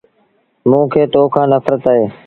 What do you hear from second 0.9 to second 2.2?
کي تو کآݩ نڦرت اهي۔